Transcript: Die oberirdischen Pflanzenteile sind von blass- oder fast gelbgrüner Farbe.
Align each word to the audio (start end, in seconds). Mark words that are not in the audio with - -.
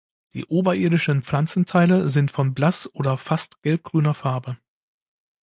Die 0.33 0.45
oberirdischen 0.45 1.21
Pflanzenteile 1.21 2.09
sind 2.09 2.31
von 2.31 2.55
blass- 2.55 2.91
oder 2.91 3.19
fast 3.19 3.61
gelbgrüner 3.61 4.15
Farbe. 4.15 4.57